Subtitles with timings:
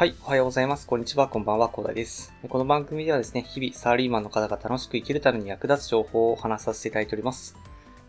[0.00, 0.86] はい、おはようございます。
[0.86, 2.32] こんにちは、こんばんは、コーダです。
[2.48, 7.54] この番組ではですね、日々サラリーマンの方が楽しく生きるために役立つ情報をお話しさせていただいております。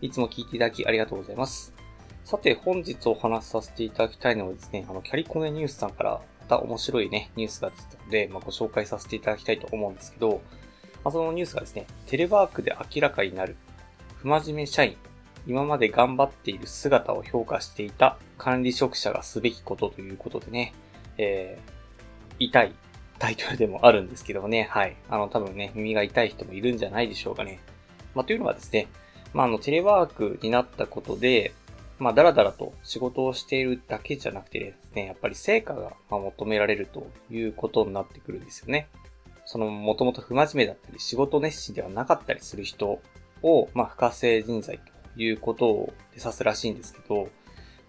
[0.00, 1.74] いつも聞いていただきありがとうございます。
[2.24, 10.40] さて、本日お話しさせていただきたいのはですね、あの、キャリコネニュースさんからまた面白いね、ニュースが出てたので、まあ、ご紹介させていただきたいと思うんですけど、
[11.04, 13.54] まあ、そのニュースがですね、テレワークで明らかになる、
[14.16, 14.96] 不真面目社員、
[15.46, 20.72] 今まで頑張っている姿を評価していた管理職者がすべきことということでね、
[21.18, 21.81] えー、
[22.44, 22.72] 痛い
[23.18, 24.96] タイトルでもあるんですけどもね、はい。
[25.08, 27.60] あの、多分ね、耳が痛い人もいるんじゃないでしょうかね。
[28.14, 28.88] まあ、というのはですね、
[29.32, 31.52] まあ、あの、テレワークになったことで、
[31.98, 38.88] まあ、だらだらと仕事をしているだけじゃなくてですね、やっぱり成果が求められるということになってくるんですよね。
[39.44, 43.00] その、もともと不真面目だったり、仕事熱心ではなかったりする人
[43.42, 44.80] を、まあ、不活性人材
[45.14, 47.28] ということを指すらしいんですけど、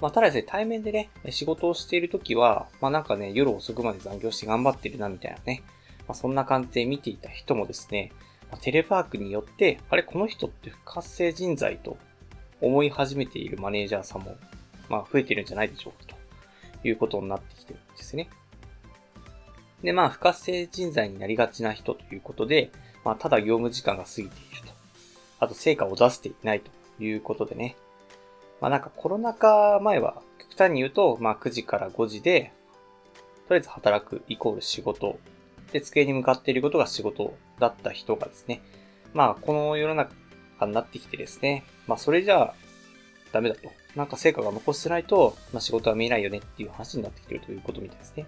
[0.04, 5.64] まあ、ただですね、対面でね、仕事をしているときは、まあなんかね、夜遅くまで残業して頑張ってるな、みたいなね。
[6.00, 8.12] まあ、そんな感じで見ていた人もですね、
[8.52, 11.96] まあ、テレパークによって、あれ、この人って不活性人材と
[12.60, 14.36] 思い始めているマネージャーさんも、
[14.90, 16.14] まあ増えてるんじゃないでしょうか、
[16.82, 18.28] ということになってきてるんですね。
[19.84, 22.72] で、まあ、不活性人材になりがちな人ということで、
[23.06, 24.74] まあ、ただ業務時間が過ぎていると。
[25.40, 26.70] あと、成果を出していないと
[27.02, 27.78] いうことでね、
[28.64, 32.54] まあなんかコロナ禍前は、極端に言うと、まあ9時から5時で、
[33.50, 35.20] とりあえず働くイコール仕事。
[35.74, 38.62] で、机に向かっていることが仕事だった人がですね、
[39.14, 40.14] まあこの世の中
[40.66, 42.56] になってきてですね、まあそれじゃあ
[43.34, 43.70] ダメだと。
[43.98, 48.28] なんか成果が残してないと、まあ仕事は見えないよねっていう話になってきてるということみたいですね。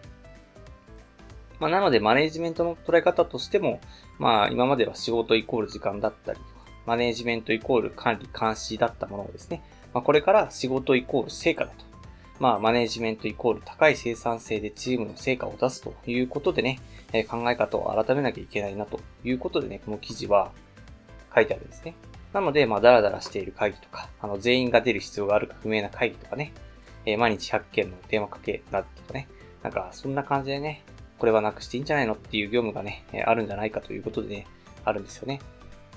[1.62, 3.80] まあなのでマネジメントの捉え方としても、
[4.20, 6.42] まあ今までは仕事イコール時間だったり、
[6.86, 9.64] マネジメントイコール管理監視だったものをですね、
[9.96, 11.86] まあ、これから仕事イコール成果だと。
[12.38, 16.82] まあ、マネジメントイコール高い生産性でチームの成果を出すということでね、
[17.14, 20.52] え、考え方を改めなきゃいけないなということでね、この記事は
[21.34, 21.96] 書いてあるんですね。
[22.34, 26.52] なので、まあ、ダラダラしている会議とか、あの、全員が出る必要があるか不明な会議とかね、
[27.06, 29.30] え、毎日100件の電話かけだとかね、
[29.64, 30.84] なんか、そんな感じでね、
[31.20, 34.48] これはなくしていいんじゃないのっていう業務がね、あるんじゃないかということでね、
[34.84, 35.40] あるんですよね。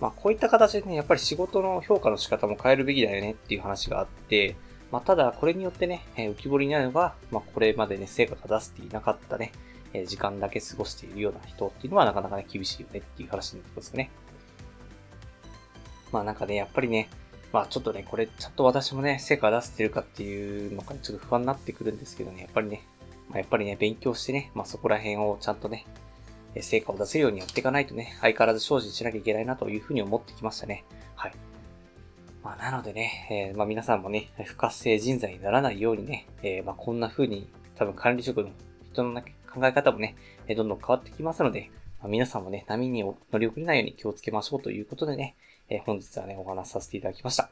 [0.00, 4.56] まあ、こういった形でね、やっぱり仕事の評価の仕方も変えるべきだよねっていう話があって、
[4.92, 9.52] まあ、ただ、これによってね、え、浮き彫りになるのが、まあ、これまでね、成果が出せていなかったね、
[9.92, 14.10] え、時間だけ過ごしているような人っていうのはなかなかね、厳しいよねっていう話になってますよね。
[16.12, 17.08] まあなんかね、やっぱりね、
[17.52, 22.82] まあちょっとね、これちゃんと私もね、成果出せてるかっていうのが、ね、ちょっと不安になってくるんですけどね、やっぱりね、
[23.28, 25.86] まあやっぱりね、勉強してね、まあそこら辺をちゃんとね、
[26.60, 30.84] 成果を出せるようにやっていかないとね、相変わらず精進しなきゃいけないなというふうに思ってきましたね。
[31.14, 31.32] はい。
[32.42, 38.50] まあ、なのでね、えー、まあ皆さんもね、不活性人材にならないようにね、えー、まあこんな風に多分管理職の
[38.92, 39.26] 人の考
[39.66, 40.16] え方もね、
[40.56, 41.70] どんどん変わってきますので、
[42.00, 45.36] まあ、皆さんもね、波に乗り遅れないように気をつけましょうということでね、
[45.68, 47.50] えー、本日はね、お話しさせていただきました。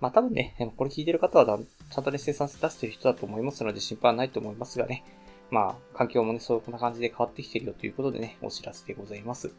[0.00, 5.04] まあ多分ね、これ聞いてる方はちゃんとね、生産性出してる人だと思いますので心配はないと思いますがね、
[5.52, 9.52] まあ、環境もね、そうこんな感じで変わってきてるよということでね、お知らせでございます。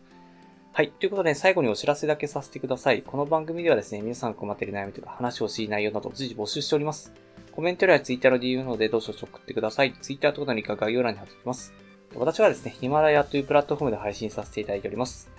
[0.74, 0.90] はい。
[0.90, 3.04] ということで、ね最後にお知らせだけさせてください。
[3.04, 7.14] この番組ではですね、皆さん困っている悩みとか話をしい内容など随時募集しております。
[7.52, 9.94] コメント欄や Twitter の DM のでどうぞ送ってください。
[10.02, 11.72] Twitter とかのリンクは概要欄に貼っておきます。
[12.16, 15.30] 私はですね、ヒマラヤというプラットフォームで配信させていただいております。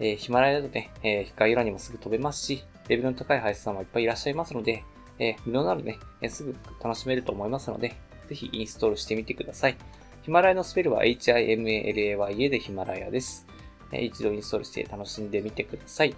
[0.00, 4.82] えー、ヒマラヤだとね、えー、概要欄にもすぐ飛べますし、レベルの高い配信さんもいっぱいいらっしゃいますので、
[5.20, 7.94] えー、無料なのでね、えー、すぐ楽しめると思いますので、
[8.28, 9.76] ぜひインストールしてみてください。
[10.22, 13.46] ヒマラヤのスペルは HIMALAYA でヒマラヤです。
[13.92, 16.14] 一度インストールして楽しんでみてください。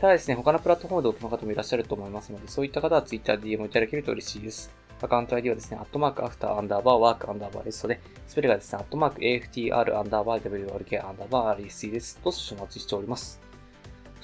[0.00, 4.70] ただですね、他のプラットフォームでお聞きの方もいらっしゃると思いますので、そういった方は Twitter、DM いただけると嬉しいです。
[5.00, 12.18] アカウント ID はですね、アットマーク After アンダーバー Work アンダーバー Rest で、スペルがですね、アットマーク AFTR アンダーバー WRK アンダーバー RST です。
[12.24, 13.43] どうぞお待ちしております。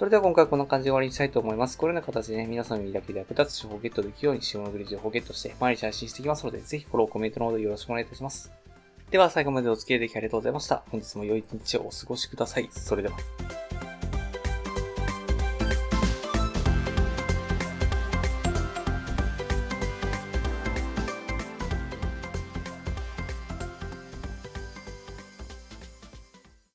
[0.01, 1.77] それでは今回はこんな感じで終わりにしたいと思います。
[1.77, 8.51] このような形でね、皆さんの身だけで役立つ情報をゲットできるように、下のグリ情報をゲットして、毎日配信していきますので、ぜひフォロー、コメントのほどよろしくお願いいたします。
[9.11, 10.85] では最後までお付き合いできありがとうございました。
[10.91, 12.69] 本日も良い一日をお過ごしください。
[12.71, 13.17] それでは。